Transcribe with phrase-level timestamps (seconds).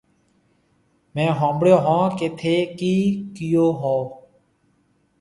[1.13, 2.95] ميه هونبڙون هون ڪيَ ٿَي ڪِي
[3.35, 4.01] ڪَيو هون۔